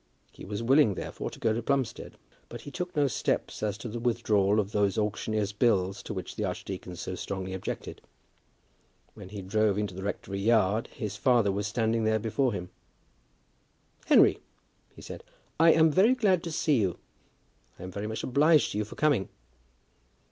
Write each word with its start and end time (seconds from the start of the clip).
He 0.31 0.45
was 0.45 0.63
willing, 0.63 0.95
therefore, 0.95 1.29
to 1.29 1.37
go 1.39 1.53
to 1.53 1.61
Plumstead, 1.61 2.17
but 2.49 2.61
he 2.61 2.71
took 2.71 2.95
no 2.95 3.05
steps 3.07 3.61
as 3.61 3.77
to 3.77 3.87
the 3.87 3.99
withdrawal 3.99 4.59
of 4.59 4.71
those 4.71 4.97
auctioneer's 4.97 5.51
bills 5.53 6.01
to 6.01 6.11
which 6.15 6.35
the 6.35 6.43
archdeacon 6.43 6.95
so 6.95 7.13
strongly 7.13 7.53
objected. 7.53 8.01
When 9.13 9.29
he 9.29 9.43
drove 9.43 9.77
into 9.77 9.93
the 9.93 10.01
rectory 10.01 10.39
yard, 10.39 10.87
his 10.87 11.17
father 11.17 11.51
was 11.51 11.67
standing 11.67 12.03
there 12.03 12.17
before 12.17 12.51
him. 12.51 12.71
"Henry," 14.07 14.39
he 14.95 15.03
said, 15.03 15.23
"I 15.59 15.71
am 15.73 15.91
very 15.91 16.15
glad 16.15 16.43
to 16.45 16.51
see 16.51 16.81
you. 16.81 16.97
I 17.77 17.83
am 17.83 17.91
very 17.91 18.07
much 18.07 18.23
obliged 18.23 18.71
to 18.71 18.79
you 18.79 18.85
for 18.85 18.95
coming." 18.95 19.29